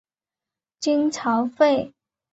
[0.79, 1.93] 金朝废。